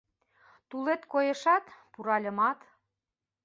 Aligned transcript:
Тулет 0.69 1.01
коешат— 1.11 1.65
пуральымат 1.91 2.59